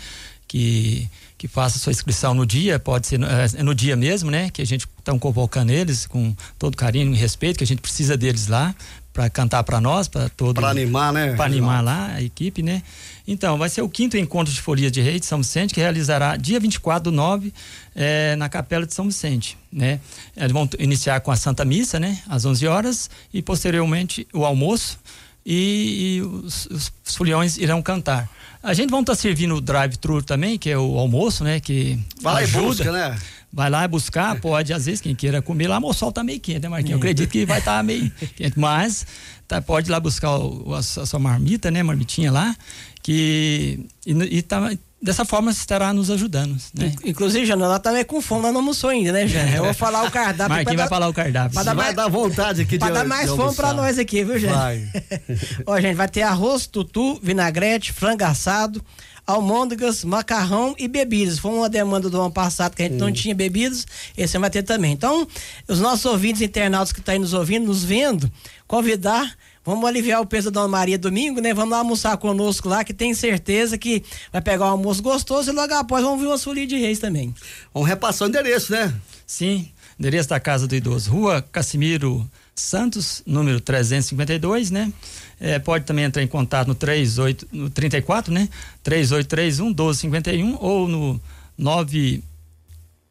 Que 0.46 1.08
que 1.38 1.46
faça 1.46 1.78
sua 1.78 1.92
inscrição 1.92 2.34
no 2.34 2.46
dia, 2.46 2.78
pode 2.78 3.06
ser 3.06 3.18
no, 3.18 3.26
é, 3.26 3.62
no 3.62 3.74
dia 3.74 3.94
mesmo, 3.96 4.30
né? 4.30 4.50
Que 4.50 4.62
a 4.62 4.66
gente 4.66 4.86
está 4.98 5.16
convocando 5.18 5.70
eles 5.70 6.06
com 6.06 6.34
todo 6.58 6.76
carinho 6.76 7.12
e 7.12 7.16
respeito, 7.16 7.58
que 7.58 7.64
a 7.64 7.66
gente 7.66 7.82
precisa 7.82 8.16
deles 8.16 8.46
lá 8.46 8.74
para 9.12 9.30
cantar 9.30 9.64
para 9.64 9.80
nós, 9.80 10.08
para 10.08 10.28
todo. 10.28 10.56
Para 10.56 10.68
animar, 10.68 11.10
né? 11.12 11.34
Para 11.34 11.46
animar 11.46 11.82
lá 11.82 12.12
a 12.14 12.22
equipe, 12.22 12.62
né? 12.62 12.82
Então, 13.26 13.56
vai 13.56 13.68
ser 13.70 13.80
o 13.80 13.88
quinto 13.88 14.16
encontro 14.16 14.52
de 14.52 14.60
Folia 14.60 14.90
de 14.90 15.00
Rei 15.00 15.18
de 15.18 15.24
São 15.24 15.38
Vicente, 15.38 15.72
que 15.72 15.80
realizará 15.80 16.36
dia 16.36 16.60
24 16.60 17.10
do 17.10 17.16
9 17.16 17.52
é, 17.94 18.36
na 18.36 18.48
Capela 18.48 18.86
de 18.86 18.92
São 18.92 19.06
Vicente, 19.06 19.56
né? 19.72 20.00
Eles 20.36 20.52
vão 20.52 20.68
iniciar 20.78 21.20
com 21.20 21.30
a 21.30 21.36
Santa 21.36 21.64
Missa, 21.64 21.98
né? 21.98 22.18
Às 22.28 22.44
11 22.44 22.66
horas 22.66 23.10
e 23.32 23.40
posteriormente 23.40 24.28
o 24.34 24.44
almoço 24.44 24.98
e, 25.46 26.18
e 26.18 26.22
os, 26.22 26.66
os 26.66 26.92
foliões 27.04 27.56
irão 27.56 27.80
cantar. 27.80 28.28
A 28.66 28.74
gente 28.74 28.90
vai 28.90 28.98
estar 28.98 29.12
tá 29.12 29.16
servindo 29.16 29.54
o 29.54 29.60
drive-thru 29.60 30.20
também, 30.24 30.58
que 30.58 30.68
é 30.68 30.76
o 30.76 30.98
almoço, 30.98 31.44
né? 31.44 31.60
Que 31.60 31.96
vai 32.20 32.42
ajuda. 32.42 32.66
Busca, 32.66 32.90
né? 32.90 33.16
Vai 33.52 33.70
lá 33.70 33.86
buscar, 33.86 34.40
pode, 34.40 34.72
às 34.72 34.86
vezes, 34.86 35.00
quem 35.00 35.14
queira 35.14 35.40
comer 35.40 35.68
lá, 35.68 35.78
o 35.78 35.92
sol 35.92 36.10
tá 36.10 36.24
meio 36.24 36.40
quente, 36.40 36.62
né, 36.62 36.68
Marquinhos? 36.68 36.90
Eu 36.90 36.98
acredito 36.98 37.30
que 37.30 37.46
vai 37.46 37.60
estar 37.60 37.76
tá 37.76 37.82
meio 37.84 38.10
quente, 38.34 38.58
mas 38.58 39.06
tá, 39.46 39.62
pode 39.62 39.88
ir 39.88 39.92
lá 39.92 40.00
buscar 40.00 40.36
o, 40.36 40.74
a, 40.74 40.80
a, 40.80 40.82
sua 40.82 41.20
marmita, 41.20 41.70
né, 41.70 41.80
marmitinha 41.80 42.32
lá, 42.32 42.56
que 43.04 43.86
e, 44.04 44.12
e 44.12 44.42
tá, 44.42 44.68
dessa 45.00 45.24
forma 45.24 45.52
você 45.52 45.60
estará 45.60 45.92
nos 45.92 46.10
ajudando. 46.10 46.56
Né? 46.74 46.94
Inclusive, 47.04 47.44
Jana, 47.44 47.66
ela 47.66 47.78
também 47.78 48.04
com 48.04 48.20
fome, 48.20 48.44
ela 48.44 48.52
não 48.52 48.60
almoçou 48.60 48.90
ainda, 48.90 49.12
né, 49.12 49.26
Jana? 49.26 49.50
Eu 49.56 49.64
vou 49.64 49.74
falar 49.74 50.04
o 50.04 50.10
cardápio. 50.10 50.54
Marquinhos 50.54 50.76
vai 50.76 50.88
falar 50.88 51.08
o 51.08 51.14
cardápio. 51.14 51.52
Pra 51.52 51.62
dar 51.62 51.74
vai 51.74 51.84
mais, 51.86 51.96
dar 51.96 52.08
vontade 52.08 52.62
aqui 52.62 52.78
pra 52.78 52.88
de 52.88 52.94
dar 52.94 53.04
mais 53.04 53.30
fome 53.30 53.54
pra 53.54 53.72
nós 53.72 53.98
aqui, 53.98 54.24
viu, 54.24 54.38
Jana? 54.38 54.56
Vai. 54.56 54.88
Ó, 55.66 55.80
gente, 55.80 55.96
vai 55.96 56.08
ter 56.08 56.22
arroz, 56.22 56.66
tutu, 56.66 57.20
vinagrete, 57.22 57.92
frango 57.92 58.24
assado, 58.24 58.82
almôndegas, 59.26 60.04
macarrão 60.04 60.74
e 60.78 60.88
bebidas. 60.88 61.38
Foi 61.38 61.52
uma 61.52 61.68
demanda 61.68 62.08
do 62.08 62.20
ano 62.20 62.30
passado 62.30 62.74
que 62.74 62.82
a 62.82 62.88
gente 62.88 62.98
não 62.98 63.12
tinha 63.12 63.34
bebidas, 63.34 63.86
esse 64.16 64.38
vai 64.38 64.50
ter 64.50 64.62
também. 64.62 64.92
Então, 64.92 65.26
os 65.68 65.80
nossos 65.80 66.04
ouvintes 66.06 66.40
internautas 66.40 66.92
que 66.92 67.00
estão 67.00 67.12
aí 67.12 67.18
nos 67.18 67.34
ouvindo, 67.34 67.66
nos 67.66 67.84
vendo, 67.84 68.30
convidar 68.66 69.36
Vamos 69.66 69.84
aliviar 69.84 70.20
o 70.20 70.26
peso 70.26 70.48
da 70.48 70.60
Dona 70.60 70.68
Maria 70.68 70.96
domingo, 70.96 71.40
né? 71.40 71.52
Vamos 71.52 71.72
lá 71.72 71.78
almoçar 71.78 72.16
conosco 72.18 72.68
lá, 72.68 72.84
que 72.84 72.94
tem 72.94 73.12
certeza 73.12 73.76
que 73.76 74.00
vai 74.32 74.40
pegar 74.40 74.66
um 74.66 74.68
almoço 74.68 75.02
gostoso 75.02 75.50
e 75.50 75.52
logo 75.52 75.74
após 75.74 76.04
vamos 76.04 76.20
ver 76.20 76.28
uma 76.28 76.38
folia 76.38 76.64
de 76.64 76.76
reis 76.76 77.00
também. 77.00 77.34
Vamos 77.74 77.88
repassar 77.88 78.26
o 78.26 78.28
endereço, 78.28 78.70
né? 78.70 78.94
Sim, 79.26 79.68
endereço 79.98 80.28
da 80.28 80.38
Casa 80.38 80.68
do 80.68 80.76
Idoso, 80.76 81.10
Rua 81.10 81.42
Casimiro 81.42 82.24
Santos, 82.54 83.24
número 83.26 83.60
352, 83.60 84.70
né? 84.70 84.92
É, 85.40 85.58
pode 85.58 85.84
também 85.84 86.04
entrar 86.04 86.22
em 86.22 86.28
contato 86.28 86.68
no 86.68 86.74
38, 86.76 87.48
no 87.50 87.68
34, 87.68 88.32
né? 88.32 88.48
3831 88.84 89.66
1251 89.66 90.58
ou 90.60 90.86
no 90.86 91.20
9 91.58 92.22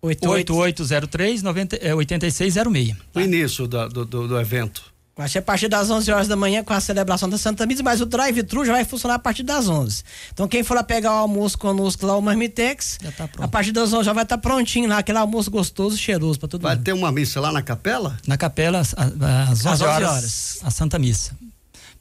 8803 0.01 1.43
8606. 1.43 2.95
O 3.13 3.19
início 3.19 3.67
do, 3.67 3.89
do, 3.89 4.27
do 4.29 4.39
evento. 4.39 4.94
Vai 5.17 5.29
ser 5.29 5.39
a 5.39 5.41
partir 5.41 5.69
das 5.69 5.89
11 5.89 6.11
horas 6.11 6.27
da 6.27 6.35
manhã 6.35 6.61
com 6.61 6.73
a 6.73 6.81
celebração 6.81 7.29
da 7.29 7.37
Santa 7.37 7.65
Missa, 7.65 7.81
mas 7.81 8.01
o 8.01 8.05
drive-thru 8.05 8.65
já 8.65 8.73
vai 8.73 8.83
funcionar 8.83 9.15
a 9.15 9.19
partir 9.19 9.43
das 9.43 9.69
11. 9.69 10.03
Então 10.33 10.45
quem 10.45 10.61
for 10.61 10.73
lá 10.73 10.83
pegar 10.83 11.11
o 11.11 11.17
almoço 11.19 11.57
conosco 11.57 12.05
lá, 12.05 12.17
o 12.17 12.21
Marmitex, 12.21 12.97
tá 13.15 13.29
a 13.39 13.47
partir 13.47 13.71
das 13.71 13.93
11 13.93 14.03
já 14.03 14.11
vai 14.11 14.23
estar 14.23 14.35
tá 14.35 14.41
prontinho 14.41 14.89
lá, 14.89 14.97
aquele 14.97 15.17
almoço 15.17 15.49
gostoso, 15.49 15.97
cheiroso 15.97 16.37
para 16.37 16.49
todo 16.49 16.61
vai 16.63 16.75
mundo. 16.75 16.79
Vai 16.79 16.83
ter 16.83 16.93
uma 16.93 17.13
missa 17.13 17.39
lá 17.39 17.49
na 17.49 17.61
capela? 17.61 18.17
Na 18.27 18.37
capela, 18.37 18.79
às, 18.79 18.93
às 18.93 19.65
11, 19.65 19.67
11 19.67 19.83
horas, 19.85 20.09
horas, 20.09 20.59
a 20.63 20.69
Santa 20.69 20.99
Missa. 20.99 21.31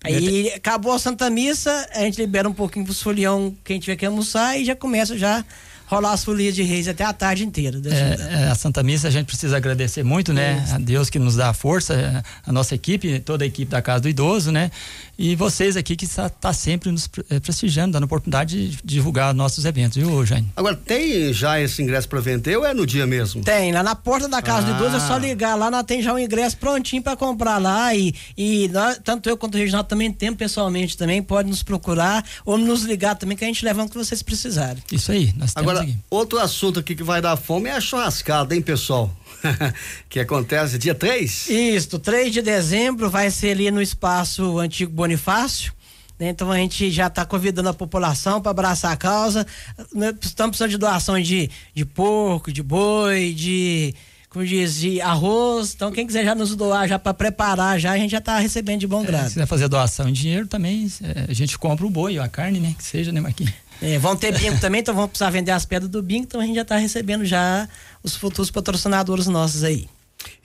Aí 0.03 0.53
acabou 0.53 0.93
a 0.93 0.99
Santa 0.99 1.31
Missa, 1.31 1.89
a 1.95 2.01
gente 2.01 2.21
libera 2.21 2.49
um 2.49 2.53
pouquinho 2.53 2.85
pros 2.85 3.01
folião, 3.01 3.57
quem 3.65 3.79
tiver 3.79 3.97
que 3.97 4.05
almoçar 4.05 4.59
e 4.59 4.65
já 4.65 4.75
começa 4.75 5.17
já 5.17 5.45
rolar 5.87 6.13
as 6.13 6.25
folias 6.25 6.55
de 6.55 6.63
reis 6.63 6.89
até 6.89 7.05
a 7.05 7.13
tarde 7.13 7.45
inteira. 7.45 7.81
É, 7.87 8.45
é, 8.45 8.49
a 8.49 8.55
Santa 8.55 8.83
Missa 8.83 9.09
a 9.09 9.11
gente 9.11 9.27
precisa 9.27 9.57
agradecer 9.57 10.03
muito, 10.03 10.33
né? 10.33 10.65
A 10.73 10.79
Deus 10.79 11.11
que 11.11 11.19
nos 11.19 11.37
dá 11.37 11.51
a 11.51 11.55
força, 11.55 12.23
a 12.47 12.53
nossa 12.53 12.75
equipe, 12.75 13.21
toda 13.21 13.45
a 13.45 13.47
equipe 13.47 13.71
da 13.71 13.83
Casa 13.83 14.01
do 14.01 14.09
Idoso, 14.09 14.51
né? 14.51 14.71
E 15.17 15.37
vocês 15.37 15.77
aqui 15.77 15.95
que 15.95 16.05
está 16.05 16.29
tá 16.29 16.53
sempre 16.53 16.91
nos 16.91 17.09
eh, 17.31 17.39
prestigiando, 17.39 17.93
dando 17.93 18.05
oportunidade 18.05 18.69
de 18.69 18.79
divulgar 18.85 19.33
nossos 19.33 19.65
eventos, 19.65 19.97
viu, 19.97 20.27
Jane? 20.27 20.51
Agora, 20.57 20.75
tem 20.75 21.33
já 21.33 21.61
esse 21.61 21.81
ingresso 21.81 22.09
para 22.09 22.21
vender 22.21 22.57
ou 22.57 22.67
é 22.67 22.75
no 22.75 22.85
dia 22.85 23.07
mesmo? 23.07 23.43
Tem, 23.43 23.73
lá 23.73 23.83
na 23.83 23.95
porta 23.95 24.27
da 24.27 24.43
Casa 24.43 24.67
ah. 24.67 24.73
do 24.73 24.77
Idoso 24.77 24.97
é 24.97 25.01
só 25.01 25.17
ligar 25.17 25.55
lá, 25.55 25.71
nós 25.71 25.85
tem 25.85 26.03
já 26.03 26.13
o 26.13 26.19
ingresso 26.19 26.57
prontinho 26.57 27.01
para 27.01 27.17
comprar 27.17 27.59
lá 27.59 27.95
e, 27.95 28.13
e 28.37 28.69
nós, 28.69 28.99
tanto 29.05 29.29
eu 29.29 29.37
quanto 29.37 29.55
o 29.55 29.59
Reginaldo 29.59 29.89
também 29.89 30.11
temos 30.11 30.37
pessoalmente 30.37 30.97
também, 30.97 31.23
pode 31.23 31.49
nos 31.49 31.63
procurar 31.63 32.25
ou 32.45 32.59
nos 32.59 32.83
ligar 32.83 33.15
também 33.15 33.37
que 33.37 33.45
a 33.45 33.47
gente 33.47 33.65
leva 33.65 33.85
o 33.85 33.89
que 33.89 33.97
vocês 33.97 34.21
precisarem. 34.21 34.83
Isso 34.91 35.13
aí, 35.13 35.33
nós 35.37 35.55
temos 35.55 35.57
Agora, 35.57 35.74
aqui. 35.81 35.99
outro 36.11 36.39
assunto 36.39 36.81
aqui 36.81 36.95
que 36.95 37.03
vai 37.03 37.21
dar 37.21 37.37
fome 37.37 37.69
é 37.69 37.73
a 37.73 37.81
churrascada, 37.81 38.55
hein, 38.55 38.63
pessoal? 38.63 39.15
que 40.09 40.21
acontece 40.21 40.79
dia 40.79 40.95
3? 40.95 41.49
Isso, 41.49 41.99
3 41.99 42.33
de 42.33 42.43
dezembro 42.43 43.11
vai 43.11 43.31
ser 43.31 43.51
ali 43.51 43.71
no 43.71 43.83
espaço 43.83 44.59
Antigo 44.59 44.93
Bonifácio. 44.93 45.73
Né? 46.19 46.29
Então 46.29 46.51
a 46.51 46.57
gente 46.57 46.91
já 46.91 47.09
está 47.09 47.25
convidando 47.25 47.69
a 47.69 47.75
população 47.75 48.41
para 48.41 48.51
abraçar 48.51 48.93
a 48.93 48.97
causa. 48.97 49.47
Né? 49.93 50.15
Estamos 50.21 50.57
precisando 50.57 50.71
de 50.71 50.79
doações 50.79 51.27
de, 51.27 51.51
de 51.75 51.85
porco, 51.85 52.53
de 52.53 52.63
boi, 52.63 53.33
de 53.35 53.95
como 54.35 54.45
diz, 54.45 54.75
de 54.75 55.01
arroz. 55.01 55.75
Então, 55.75 55.93
quem 55.93 56.05
quiser 56.05 56.25
já 56.25 56.35
nos 56.35 56.57
doar, 56.57 56.89
já 56.89 56.99
para 56.99 57.15
preparar, 57.15 57.79
já 57.79 57.93
a 57.93 57.97
gente 57.97 58.11
já 58.11 58.19
está 58.19 58.37
recebendo 58.41 58.81
de 58.81 58.87
bom 58.89 59.03
é, 59.03 59.07
grado. 59.07 59.29
Se 59.29 59.35
quiser 59.35 59.47
fazer 59.47 59.69
doação 59.69 60.09
em 60.09 60.13
dinheiro 60.13 60.49
também, 60.49 60.91
é, 61.05 61.31
a 61.31 61.33
gente 61.33 61.57
compra 61.57 61.87
o 61.87 61.91
boi, 61.91 62.19
a 62.19 62.27
carne, 62.29 62.59
né? 62.59 62.75
Que 62.77 62.83
seja, 62.83 63.13
né, 63.13 63.21
Marquinhos? 63.21 63.55
É, 63.81 63.97
vão 63.97 64.17
ter 64.17 64.37
bingo 64.37 64.59
também, 64.59 64.81
então 64.81 64.93
vamos 64.93 65.11
precisar 65.11 65.31
vender 65.31 65.53
as 65.53 65.65
pedras 65.65 65.89
do 65.89 66.03
bingo, 66.03 66.25
então 66.25 66.41
a 66.41 66.45
gente 66.45 66.57
já 66.57 66.63
está 66.63 66.77
recebendo 66.77 67.25
já 67.25 67.69
os 68.03 68.17
futuros 68.17 68.51
patrocinadores 68.51 69.29
nossos 69.29 69.63
aí. 69.63 69.89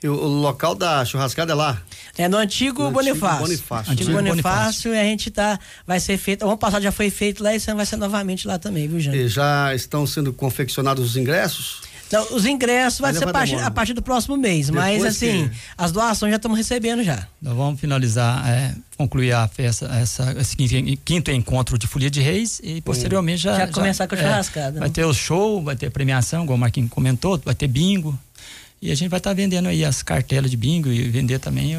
E 0.00 0.08
o, 0.08 0.14
local 0.14 0.74
da 0.74 1.04
churrascada 1.04 1.52
é 1.52 1.54
lá? 1.54 1.82
É 2.16 2.28
no 2.28 2.36
antigo 2.36 2.84
no 2.84 2.90
Bonifácio. 2.92 3.40
Bonifácio. 3.40 3.92
Antigo 3.92 4.12
Bonifácio, 4.12 4.42
Bonifácio, 4.42 4.94
e 4.94 4.98
a 4.98 5.04
gente 5.04 5.30
tá. 5.30 5.58
Vai 5.86 5.98
ser 5.98 6.16
feito. 6.16 6.44
O 6.44 6.48
ano 6.48 6.58
passado 6.58 6.82
já 6.82 6.92
foi 6.92 7.08
feito 7.10 7.42
lá 7.42 7.52
e 7.52 7.56
esse 7.56 7.68
ano 7.70 7.78
vai 7.78 7.86
ser 7.86 7.96
novamente 7.96 8.46
lá 8.46 8.58
também, 8.58 8.86
viu, 8.86 9.00
Jânio? 9.00 9.20
E 9.20 9.28
já 9.28 9.74
estão 9.74 10.06
sendo 10.06 10.32
confeccionados 10.32 11.04
os 11.04 11.16
ingressos? 11.16 11.89
Então, 12.10 12.26
os 12.32 12.44
ingressos 12.44 12.98
vai 12.98 13.14
ser 13.14 13.28
a 13.28 13.32
partir, 13.32 13.54
a 13.54 13.70
partir, 13.70 13.92
do 13.92 14.02
próximo 14.02 14.36
mês, 14.36 14.66
Depois 14.66 15.00
mas 15.00 15.04
assim, 15.04 15.48
que... 15.48 15.56
as 15.78 15.92
doações 15.92 16.30
já 16.30 16.36
estamos 16.38 16.58
recebendo 16.58 17.04
já. 17.04 17.24
Nós 17.40 17.56
vamos 17.56 17.78
finalizar, 17.78 18.48
é, 18.48 18.74
concluir 18.98 19.30
a 19.30 19.46
festa, 19.46 19.86
essa, 19.94 20.34
esse 20.36 20.56
quinto 21.04 21.30
encontro 21.30 21.78
de 21.78 21.86
Folia 21.86 22.10
de 22.10 22.20
Reis 22.20 22.60
e 22.64 22.80
posteriormente 22.80 23.42
já. 23.42 23.52
Já, 23.52 23.66
já 23.66 23.72
começar 23.72 24.08
com 24.08 24.16
a 24.16 24.18
churrascada. 24.18 24.78
É, 24.78 24.80
vai 24.80 24.88
né? 24.88 24.92
ter 24.92 25.04
o 25.04 25.14
show, 25.14 25.62
vai 25.62 25.76
ter 25.76 25.88
premiação, 25.88 26.46
como 26.46 26.56
o 26.56 26.58
Marquinhos 26.58 26.90
comentou, 26.90 27.40
vai 27.44 27.54
ter 27.54 27.68
bingo. 27.68 28.18
E 28.82 28.90
a 28.90 28.94
gente 28.96 29.08
vai 29.08 29.18
estar 29.18 29.30
tá 29.30 29.34
vendendo 29.34 29.68
aí 29.68 29.84
as 29.84 30.02
cartelas 30.02 30.50
de 30.50 30.56
bingo 30.56 30.88
e 30.88 31.08
vender 31.08 31.38
também 31.38 31.78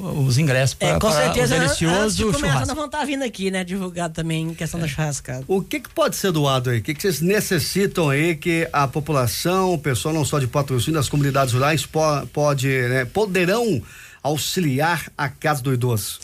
os 0.00 0.38
ingressos 0.38 0.74
para 0.74 0.88
é, 0.88 0.98
com 0.98 1.12
certeza, 1.12 1.54
o 1.54 1.58
delicioso 1.58 1.94
antes 1.94 2.16
de 2.16 2.24
começar, 2.24 2.60
nós 2.60 2.68
vamos 2.68 2.86
estar 2.86 2.98
tá 2.98 3.04
vindo 3.04 3.22
aqui, 3.22 3.50
né? 3.50 3.62
Divulgar 3.62 4.08
também 4.10 4.48
em 4.48 4.54
questão 4.54 4.80
é. 4.80 4.82
da 4.82 4.88
churrascada. 4.88 5.44
O 5.46 5.62
que, 5.62 5.80
que 5.80 5.90
pode 5.90 6.16
ser 6.16 6.32
doado 6.32 6.70
aí? 6.70 6.78
O 6.78 6.82
que, 6.82 6.94
que 6.94 7.02
vocês 7.02 7.20
necessitam 7.20 8.08
aí 8.08 8.34
que 8.34 8.68
a 8.72 8.88
população, 8.88 9.74
o 9.74 9.78
pessoal 9.78 10.14
não 10.14 10.24
só 10.24 10.38
de 10.38 10.46
patrocínio 10.46 10.98
das 10.98 11.08
comunidades 11.08 11.52
rurais 11.52 11.84
po, 11.84 12.00
pode, 12.32 12.68
né, 12.68 13.04
poderão 13.04 13.82
auxiliar 14.22 15.10
a 15.16 15.28
Casa 15.28 15.62
do 15.62 15.72
Idoso? 15.72 16.20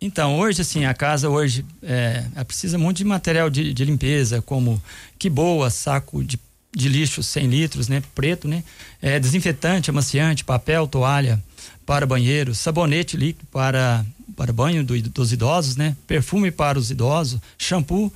Então, 0.00 0.36
hoje, 0.36 0.60
assim, 0.62 0.84
a 0.84 0.92
casa 0.92 1.28
hoje 1.28 1.64
é, 1.80 2.24
precisa 2.44 2.76
muito 2.76 2.96
de 2.96 3.04
material 3.04 3.48
de, 3.48 3.72
de 3.72 3.84
limpeza, 3.84 4.42
como 4.42 4.82
que 5.16 5.30
boa, 5.30 5.70
saco 5.70 6.24
de, 6.24 6.40
de 6.74 6.88
lixo 6.88 7.22
100 7.22 7.46
litros, 7.46 7.88
né? 7.88 8.02
Preto, 8.14 8.48
né? 8.48 8.64
É, 9.00 9.18
desinfetante, 9.20 9.90
amaciante, 9.90 10.44
papel, 10.44 10.86
toalha, 10.86 11.42
para 11.84 12.06
banheiro, 12.06 12.54
sabonete 12.54 13.16
líquido 13.16 13.46
para, 13.50 14.04
para 14.36 14.52
banho 14.52 14.82
do, 14.82 15.00
dos 15.02 15.32
idosos, 15.32 15.76
né? 15.76 15.96
Perfume 16.06 16.50
para 16.50 16.78
os 16.78 16.90
idosos, 16.90 17.40
shampoo, 17.58 18.12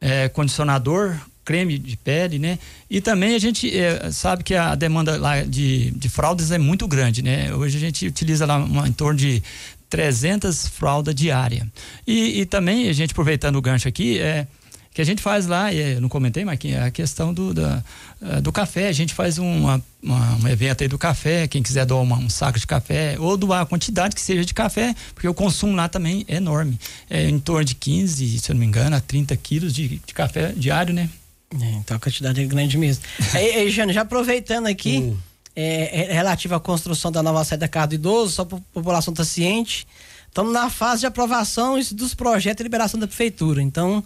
é, 0.00 0.28
condicionador, 0.28 1.16
creme 1.44 1.78
de 1.78 1.96
pele, 1.96 2.38
né? 2.38 2.58
E 2.90 3.00
também 3.00 3.34
a 3.34 3.38
gente 3.38 3.74
é, 3.76 4.10
sabe 4.10 4.44
que 4.44 4.54
a 4.54 4.74
demanda 4.74 5.16
lá 5.16 5.42
de, 5.42 5.90
de 5.92 6.08
fraldas 6.08 6.50
é 6.50 6.58
muito 6.58 6.86
grande, 6.86 7.22
né? 7.22 7.54
Hoje 7.54 7.76
a 7.76 7.80
gente 7.80 8.06
utiliza 8.06 8.44
lá 8.44 8.56
uma, 8.58 8.86
em 8.86 8.92
torno 8.92 9.18
de 9.18 9.42
300 9.88 10.68
fraldas 10.68 11.14
diária. 11.14 11.66
E, 12.06 12.40
e 12.40 12.46
também 12.46 12.88
a 12.88 12.92
gente 12.92 13.12
aproveitando 13.12 13.56
o 13.56 13.62
gancho 13.62 13.88
aqui, 13.88 14.18
é 14.18 14.46
que 14.92 15.00
a 15.00 15.04
gente 15.04 15.22
faz 15.22 15.46
lá, 15.46 15.72
eu 15.72 16.00
não 16.00 16.08
comentei, 16.08 16.44
mas 16.44 16.58
a 16.84 16.90
questão 16.90 17.32
do, 17.32 17.54
da, 17.54 17.82
eh, 18.20 18.40
do 18.42 18.52
café, 18.52 18.88
a 18.88 18.92
gente 18.92 19.14
faz 19.14 19.38
uma, 19.38 19.82
uma, 20.02 20.36
um 20.36 20.48
evento 20.48 20.82
aí 20.82 20.88
do 20.88 20.98
café, 20.98 21.48
quem 21.48 21.62
quiser 21.62 21.86
doar 21.86 22.02
uma, 22.02 22.16
um 22.16 22.28
saco 22.28 22.58
de 22.58 22.66
café, 22.66 23.16
ou 23.18 23.36
doar 23.36 23.62
a 23.62 23.66
quantidade 23.66 24.14
que 24.14 24.20
seja 24.20 24.44
de 24.44 24.52
café, 24.52 24.94
porque 25.14 25.26
o 25.26 25.32
consumo 25.32 25.74
lá 25.74 25.88
também 25.88 26.26
é 26.28 26.36
enorme. 26.36 26.78
É 27.08 27.26
em 27.26 27.38
torno 27.38 27.64
de 27.64 27.74
15, 27.74 28.38
se 28.38 28.50
eu 28.50 28.54
não 28.54 28.60
me 28.60 28.66
engano, 28.66 28.94
a 28.94 29.00
30 29.00 29.34
quilos 29.38 29.72
de, 29.72 29.88
de 29.88 30.14
café 30.14 30.52
diário, 30.54 30.92
né? 30.92 31.08
É, 31.58 31.70
então 31.72 31.96
a 31.96 32.00
quantidade 32.00 32.42
é 32.42 32.44
grande 32.44 32.76
mesmo. 32.76 33.02
aí, 33.32 33.70
Jane, 33.70 33.94
já 33.94 34.02
aproveitando 34.02 34.66
aqui, 34.66 34.98
hum. 34.98 35.16
é, 35.56 36.10
é, 36.10 36.12
relativo 36.12 36.54
à 36.54 36.60
construção 36.60 37.10
da 37.10 37.22
nova 37.22 37.44
sede 37.44 37.60
da 37.60 37.68
Casa 37.68 37.88
do 37.88 37.94
Idoso, 37.94 38.32
só 38.34 38.44
para 38.44 38.58
a 38.58 38.62
população 38.74 39.12
estar 39.12 39.24
tá 39.24 39.28
ciente, 39.28 39.86
estamos 40.28 40.52
na 40.52 40.68
fase 40.68 41.00
de 41.00 41.06
aprovação 41.06 41.78
dos 41.92 42.14
projetos 42.14 42.60
e 42.60 42.64
liberação 42.64 43.00
da 43.00 43.06
prefeitura. 43.06 43.62
Então, 43.62 44.04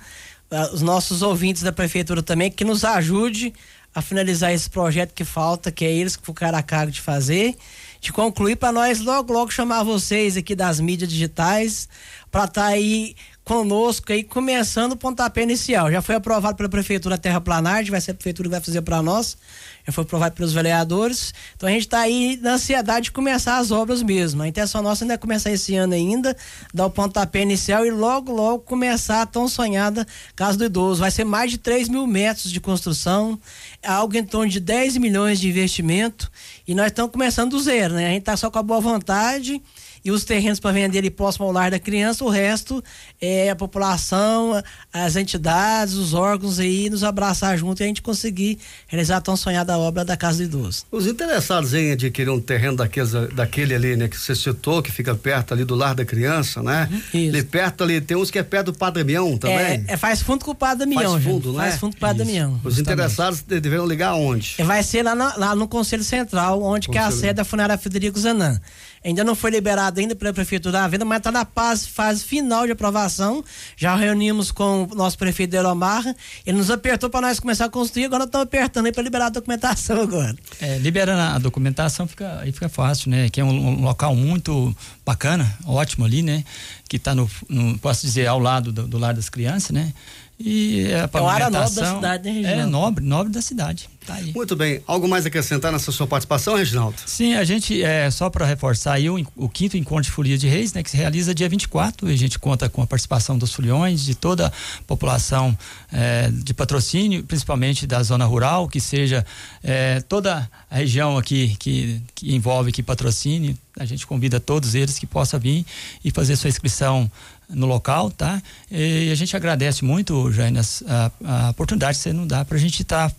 uh, 0.51 0.75
os 0.75 0.83
nossos 0.83 1.23
ouvintes 1.23 1.63
da 1.63 1.73
prefeitura 1.73 2.23
também, 2.23 2.51
que 2.51 2.65
nos 2.65 2.85
ajude 2.85 3.53
a 3.95 4.03
finalizar 4.03 4.53
esse 4.53 4.69
projeto 4.69 5.15
que 5.15 5.25
falta, 5.25 5.73
que 5.73 5.85
é 5.85 5.91
eles 5.91 6.17
que 6.17 6.27
ficaram 6.27 6.59
a 6.59 6.63
cargo 6.63 6.93
de 6.93 7.01
fazer, 7.01 7.57
de 8.01 8.13
concluir 8.13 8.57
para 8.57 8.71
nós 8.71 9.01
logo, 9.01 9.33
logo 9.33 9.51
chamar 9.51 9.83
vocês 9.85 10.37
aqui 10.37 10.55
das 10.55 10.79
mídias 10.79 11.09
digitais 11.09 11.89
para 12.31 12.45
estar 12.45 12.63
tá 12.63 12.67
aí 12.67 13.17
conosco 13.47 14.13
aí, 14.13 14.25
começando 14.25 14.93
o 14.93 14.97
pontapé 14.97 15.45
inicial. 15.45 15.89
Já 15.89 16.03
foi 16.03 16.17
aprovado 16.17 16.57
pela 16.57 16.69
Prefeitura 16.69 17.17
Terraplanar, 17.17 17.85
vai 17.87 18.01
ser 18.01 18.11
a 18.11 18.15
Prefeitura 18.15 18.49
que 18.49 18.55
vai 18.57 18.61
fazer 18.61 18.83
para 18.83 19.01
nós. 19.01 19.39
Já 19.87 19.93
foi 19.93 20.03
aprovado 20.03 20.35
pelos 20.35 20.53
vereadores. 20.53 21.33
Então 21.55 21.69
a 21.69 21.73
gente 21.73 21.83
está 21.83 22.01
aí 22.01 22.37
na 22.43 22.55
ansiedade 22.55 23.05
de 23.05 23.13
começar 23.13 23.59
as 23.59 23.71
obras 23.71 24.03
mesmo. 24.03 24.43
A 24.43 24.49
intenção 24.49 24.83
nossa 24.83 25.05
ainda 25.05 25.15
é 25.15 25.17
começar 25.17 25.53
esse 25.53 25.77
ano 25.77 25.95
ainda, 25.95 26.37
dar 26.75 26.87
o 26.87 26.91
pontapé 26.91 27.43
inicial 27.43 27.87
e 27.87 27.91
logo, 27.93 28.33
logo 28.33 28.65
começar 28.65 29.23
a 29.23 29.27
tão 29.27 29.47
sonhada 29.47 30.05
Casa 30.35 30.59
do 30.59 30.65
Idoso. 30.65 31.03
Vai 31.03 31.13
ser 31.13 31.23
mais 31.23 31.53
de 31.53 31.59
3 31.59 31.89
mil 31.89 32.05
metros 32.05 32.51
de 32.51 32.59
construção, 32.59 33.39
algo 33.87 34.17
em 34.17 34.25
torno 34.25 34.51
de 34.51 34.61
10 34.61 34.97
milhões 34.99 35.41
de 35.41 35.49
investimento. 35.49 36.31
E 36.67 36.75
nós 36.75 36.87
estamos 36.87 37.13
começando 37.13 37.53
do 37.53 37.61
zero, 37.61 37.95
né? 37.95 38.07
A 38.07 38.11
gente 38.11 38.21
está 38.21 38.37
só 38.37 38.51
com 38.51 38.59
a 38.59 38.63
boa 38.63 38.81
vontade 38.81 39.63
e 40.07 40.11
os 40.13 40.23
terrenos 40.23 40.61
para 40.61 40.71
vender 40.71 40.99
ali 40.99 41.11
próximo 41.11 41.47
ao 41.47 41.53
lar 41.53 41.69
da 41.69 41.81
criança, 41.81 42.25
o 42.25 42.29
resto 42.29 42.83
é 43.21 43.51
a 43.51 43.57
população, 43.57 44.63
as 44.93 45.17
entidades, 45.17 45.95
os 45.95 46.15
órgãos 46.15 46.61
aí 46.61 46.89
nos 46.89 47.03
abraçar 47.03 47.59
junto 47.59 47.81
e 47.81 47.85
a 47.85 47.89
gente 47.89 48.01
conseguir 48.01 48.57
realizar 48.87 49.17
a 49.17 49.21
tão 49.21 49.37
sonhada 49.37 49.77
obra 49.77 50.05
da 50.05 50.17
Casa 50.17 50.39
do 50.39 50.45
Idoso. 50.45 50.85
Os 50.93 51.09
interessados 51.09 51.75
em 51.75 51.91
adquirir 51.91 52.31
um 52.31 52.41
terreno 52.41 52.77
daqueles, 52.77 53.11
daquele 53.35 53.75
ali, 53.75 53.97
né, 53.97 54.07
que 54.07 54.17
você 54.17 54.33
citou, 54.37 54.81
que 54.81 54.93
fica 54.93 55.13
perto 55.13 55.53
ali 55.53 55.65
do 55.65 55.75
lar 55.75 55.93
da 55.93 56.05
criança, 56.05 56.63
né? 56.63 56.89
Uhum, 56.89 56.99
isso. 56.99 57.37
Ali 57.37 57.43
perto 57.43 57.83
ali, 57.83 58.01
tem 58.01 58.17
uns 58.17 58.31
que 58.31 58.39
é 58.39 58.45
perto 58.45 58.71
do 58.71 58.79
Padre 58.79 59.03
Damião 59.03 59.37
também. 59.37 59.59
É, 59.59 59.85
é 59.89 59.97
faz 59.97 60.23
fundo 60.23 60.45
com 60.45 60.53
o 60.53 60.55
Padre 60.55 60.85
Damião. 60.85 61.15
Faz 61.15 61.25
fundo, 61.25 61.49
gente. 61.49 61.57
né? 61.57 61.65
Faz 61.65 61.81
fundo 61.81 61.93
com 61.95 61.99
o 61.99 62.01
Padre 62.01 62.25
Damião. 62.25 62.61
Os 62.63 62.77
justamente. 62.77 62.93
interessados 62.93 63.41
deveriam 63.77 63.87
ligar 63.87 64.15
onde? 64.15 64.57
Vai 64.65 64.83
ser 64.83 65.03
lá, 65.03 65.15
na, 65.15 65.37
lá 65.37 65.55
no 65.55 65.69
Conselho 65.69 66.03
Central, 66.03 66.63
onde 66.63 66.89
Conselho. 66.89 66.93
que 66.93 66.99
é 66.99 67.03
a 67.03 67.11
sede 67.11 67.35
da 67.35 67.45
funerária 67.45 67.79
Federico 67.79 68.19
Zanan. 68.19 68.61
Ainda 69.05 69.23
não 69.23 69.37
foi 69.37 69.53
liberado 69.53 70.01
ainda 70.01 70.17
pela 70.17 70.33
Prefeitura 70.33 70.73
da 70.73 70.89
Venda, 70.89 71.05
mas 71.05 71.19
está 71.19 71.31
na 71.31 71.45
fase, 71.45 71.87
fase 71.89 72.25
final 72.25 72.67
de 72.67 72.73
aprovação. 72.73 73.45
Já 73.77 73.95
reunimos 73.95 74.51
com 74.51 74.89
o 74.91 74.95
nosso 74.97 75.17
prefeito 75.17 75.51
Delomar. 75.51 76.05
Ele 76.45 76.59
nos 76.59 76.73
apertou 76.73 77.09
para 77.09 77.21
nós 77.29 77.39
começar 77.39 77.67
a 77.67 77.69
construir, 77.69 78.07
agora 78.07 78.25
estamos 78.25 78.47
apertando 78.47 78.87
aí 78.87 78.93
para 78.93 79.05
liberar 79.05 79.27
a 79.27 79.31
documentação 79.31 80.01
agora. 80.01 80.35
É, 80.61 80.79
liberando 80.79 81.21
a 81.21 81.39
documentação 81.39 82.09
fica, 82.09 82.41
aí 82.41 82.51
fica 82.51 82.69
fácil, 82.69 83.11
né? 83.11 83.29
Que 83.31 83.41
é 83.41 83.45
um, 83.45 83.51
um 83.51 83.83
local 83.83 84.17
muito 84.17 84.75
bacana, 85.05 85.57
ótimo 85.65 86.05
ali, 86.05 86.23
né? 86.23 86.43
Que 86.89 86.97
está 86.97 87.15
no, 87.15 87.31
no, 87.49 87.79
posso 87.79 88.05
dizer, 88.05 88.27
ao 88.27 88.41
lado 88.41 88.73
do, 88.73 88.89
do 88.89 88.99
lar 88.99 89.15
das 89.15 89.29
crianças, 89.29 89.71
né? 89.71 89.93
E 90.39 90.93
a 90.93 91.09
é 91.13 91.21
uma 91.21 91.33
área 91.33 91.51
nobre 91.51 91.75
da 91.75 91.95
cidade, 91.95 92.31
né, 92.31 92.59
É 92.59 92.67
nobre, 92.67 93.05
nobre 93.05 93.33
da 93.33 93.41
cidade. 93.41 93.89
Tá 94.07 94.17
Muito 94.35 94.55
bem. 94.55 94.81
Algo 94.87 95.09
mais 95.09 95.25
a 95.25 95.29
acrescentar 95.29 95.73
nessa 95.73 95.91
sua 95.91 96.07
participação, 96.07 96.55
Reginaldo? 96.55 96.97
Sim, 97.05 97.35
a 97.35 97.43
gente, 97.43 97.83
é, 97.83 98.09
só 98.09 98.31
para 98.31 98.47
reforçar 98.47 98.93
aí, 98.93 99.11
o, 99.11 99.27
o, 99.35 99.49
quinto 99.49 99.77
encontro 99.77 100.05
de 100.05 100.11
folia 100.13 100.39
de 100.39 100.47
reis, 100.47 100.73
né, 100.73 100.83
que 100.83 100.91
se 100.91 100.97
realiza 100.97 101.35
dia 101.35 101.49
24, 101.49 102.09
e 102.09 102.15
a 102.15 102.17
gente 102.17 102.39
conta 102.39 102.69
com 102.69 102.81
a 102.81 102.87
participação 102.87 103.37
dos 103.37 103.53
foliões, 103.53 104.05
de 104.05 104.15
toda 104.15 104.47
a 104.47 104.53
população 104.87 105.59
é, 105.93 106.31
de 106.31 106.55
patrocínio, 106.55 107.25
principalmente 107.25 107.85
da 107.85 108.01
zona 108.03 108.25
rural, 108.25 108.69
que 108.69 108.81
seja 108.81 109.27
é, 109.63 110.01
toda 110.03 110.49
a 110.71 110.77
região 110.77 111.19
aqui 111.19 111.57
que, 111.59 112.01
que 112.15 112.33
envolve 112.33 112.71
que 112.71 112.85
patrocínio. 112.85 113.59
A 113.79 113.85
gente 113.85 114.07
convida 114.07 114.39
todos 114.39 114.75
eles 114.75 114.99
que 114.99 115.07
possam 115.07 115.39
vir 115.41 115.67
e 116.05 116.11
fazer 116.11 116.37
sua 116.37 116.49
inscrição 116.49 117.11
no 117.49 117.67
local, 117.67 118.11
tá? 118.11 118.43
E 118.71 119.11
a 119.11 119.15
gente 119.15 119.37
agradece 119.37 119.85
muito, 119.85 120.33
Jair, 120.33 120.53
a, 120.89 121.11
a 121.25 121.51
oportunidade 121.51 121.99
que 121.99 122.03
você 122.03 122.13
nos 122.13 122.27
dá 122.27 122.45
para 122.45 122.57
a 122.57 122.61
gente 122.61 122.83
estar 122.83 123.11
tá, 123.11 123.17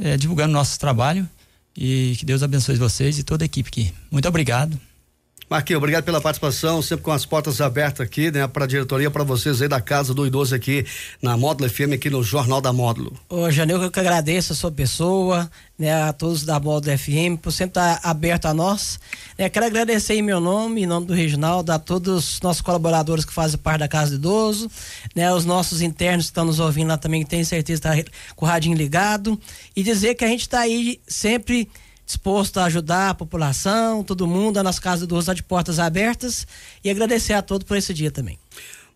é, 0.00 0.16
divulgando 0.16 0.52
nosso 0.52 0.78
trabalho 0.78 1.28
e 1.76 2.14
que 2.18 2.24
Deus 2.24 2.42
abençoe 2.42 2.76
vocês 2.76 3.18
e 3.18 3.22
toda 3.22 3.44
a 3.44 3.46
equipe 3.46 3.68
aqui. 3.68 3.92
Muito 4.10 4.28
obrigado. 4.28 4.78
Marquinhos, 5.54 5.78
obrigado 5.78 6.02
pela 6.02 6.20
participação, 6.20 6.82
sempre 6.82 7.04
com 7.04 7.12
as 7.12 7.24
portas 7.24 7.60
abertas 7.60 8.04
aqui, 8.04 8.28
né, 8.28 8.44
para 8.48 8.64
a 8.64 8.66
diretoria, 8.66 9.08
para 9.08 9.22
vocês 9.22 9.62
aí 9.62 9.68
da 9.68 9.80
Casa 9.80 10.12
do 10.12 10.26
Idoso 10.26 10.52
aqui 10.52 10.84
na 11.22 11.36
Módulo 11.36 11.70
FM, 11.70 11.92
aqui 11.94 12.10
no 12.10 12.24
Jornal 12.24 12.60
da 12.60 12.72
Módulo. 12.72 13.16
Ô, 13.28 13.48
Janil, 13.52 13.80
eu 13.80 13.88
que 13.88 14.00
agradeço 14.00 14.52
a 14.52 14.56
sua 14.56 14.72
pessoa, 14.72 15.48
né, 15.78 15.94
a 15.94 16.12
todos 16.12 16.44
da 16.44 16.58
Módulo 16.58 16.98
FM, 16.98 17.38
por 17.40 17.52
sempre 17.52 17.70
estar 17.70 18.00
aberto 18.02 18.46
a 18.46 18.52
nós. 18.52 18.98
Né, 19.38 19.48
quero 19.48 19.64
agradecer 19.64 20.14
em 20.14 20.22
meu 20.22 20.40
nome, 20.40 20.82
em 20.82 20.86
nome 20.86 21.06
do 21.06 21.14
Reginaldo, 21.14 21.70
a 21.70 21.78
todos 21.78 22.34
os 22.34 22.40
nossos 22.40 22.60
colaboradores 22.60 23.24
que 23.24 23.32
fazem 23.32 23.56
parte 23.56 23.78
da 23.78 23.86
Casa 23.86 24.10
do 24.10 24.16
Idoso, 24.16 24.68
né, 25.14 25.32
os 25.32 25.44
nossos 25.44 25.82
internos 25.82 26.24
que 26.24 26.30
estão 26.32 26.44
nos 26.44 26.58
ouvindo 26.58 26.88
lá 26.88 26.98
também, 26.98 27.22
que 27.22 27.30
tenho 27.30 27.46
certeza 27.46 27.80
que 27.80 28.00
está 28.00 28.12
com 28.34 28.44
o 28.44 28.48
radinho 28.48 28.76
ligado, 28.76 29.38
e 29.76 29.84
dizer 29.84 30.16
que 30.16 30.24
a 30.24 30.28
gente 30.28 30.40
está 30.40 30.58
aí 30.58 31.00
sempre 31.06 31.68
disposto 32.04 32.58
a 32.58 32.64
ajudar 32.64 33.10
a 33.10 33.14
população, 33.14 34.04
todo 34.04 34.26
mundo, 34.26 34.58
a 34.58 34.62
nossa 34.62 34.80
Casa 34.80 35.06
do 35.06 35.14
Rosa 35.14 35.34
de 35.34 35.42
portas 35.42 35.78
abertas 35.78 36.46
e 36.82 36.90
agradecer 36.90 37.32
a 37.32 37.42
todos 37.42 37.66
por 37.66 37.76
esse 37.76 37.94
dia 37.94 38.10
também. 38.10 38.38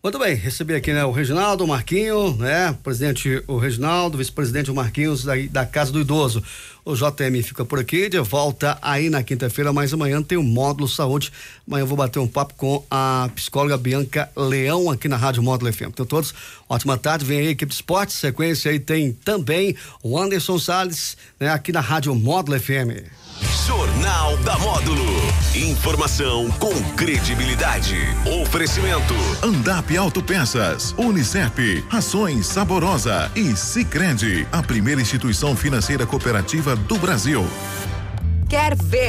Muito 0.00 0.16
bem, 0.16 0.32
recebi 0.36 0.76
aqui 0.76 0.92
né, 0.92 1.04
o 1.04 1.10
Reginaldo, 1.10 1.64
o 1.64 1.66
Marquinho, 1.66 2.36
né? 2.36 2.72
Presidente 2.84 3.42
o 3.48 3.58
Reginaldo, 3.58 4.16
vice-presidente 4.16 4.70
o 4.70 4.74
Marquinhos 4.74 5.24
da, 5.24 5.34
da 5.50 5.66
Casa 5.66 5.90
do 5.90 6.00
Idoso. 6.00 6.40
O 6.88 6.94
JM 6.94 7.42
fica 7.42 7.66
por 7.66 7.78
aqui, 7.78 8.08
de 8.08 8.18
volta 8.18 8.78
aí 8.80 9.10
na 9.10 9.22
quinta-feira, 9.22 9.74
mas 9.74 9.92
amanhã 9.92 10.22
tem 10.22 10.38
o 10.38 10.42
módulo 10.42 10.88
saúde. 10.88 11.30
Amanhã 11.66 11.82
eu 11.82 11.86
vou 11.86 11.98
bater 11.98 12.18
um 12.18 12.26
papo 12.26 12.54
com 12.54 12.82
a 12.90 13.28
psicóloga 13.34 13.76
Bianca 13.76 14.30
Leão 14.34 14.90
aqui 14.90 15.06
na 15.06 15.18
Rádio 15.18 15.42
Módulo 15.42 15.70
FM. 15.70 15.88
Então 15.88 16.06
todos, 16.06 16.32
ótima 16.66 16.96
tarde, 16.96 17.26
vem 17.26 17.40
aí 17.40 17.48
equipe 17.48 17.68
de 17.68 17.74
esporte, 17.74 18.14
sequência 18.14 18.70
aí 18.70 18.80
tem 18.80 19.12
também 19.12 19.76
o 20.02 20.18
Anderson 20.18 20.58
Salles, 20.58 21.18
né? 21.38 21.50
Aqui 21.50 21.72
na 21.72 21.80
Rádio 21.80 22.14
Módulo 22.14 22.58
FM. 22.58 23.27
Jornal 23.66 24.36
da 24.38 24.58
Módulo. 24.58 25.04
Informação 25.54 26.50
com 26.52 26.72
credibilidade. 26.94 27.96
Oferecimento. 28.42 29.14
Andap 29.42 29.96
Autopeças, 29.96 30.94
Unicep, 30.98 31.84
Rações 31.88 32.46
Saborosa 32.46 33.30
e 33.36 33.54
Sicredi, 33.56 34.46
a 34.50 34.62
primeira 34.62 35.00
instituição 35.00 35.54
financeira 35.54 36.06
cooperativa 36.06 36.74
do 36.74 36.98
Brasil. 36.98 37.46
Quer 38.48 38.74
ver 38.74 39.06